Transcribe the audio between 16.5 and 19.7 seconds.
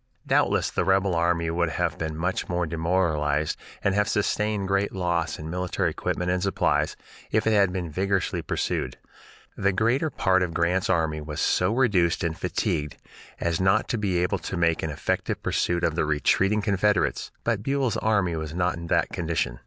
Confederates, but Buell's army was not in that condition.